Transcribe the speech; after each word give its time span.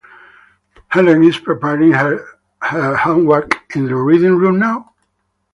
Helen 0.87 1.23
is 1.23 1.37
preparing 1.37 1.91
her 1.91 2.25
homework 2.63 3.75
in 3.75 3.85
the 3.85 3.95
reading-room 3.95 4.57
now? 4.57 4.95